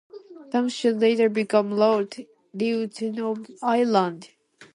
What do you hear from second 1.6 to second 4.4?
Lord Lieutenant of Ireland.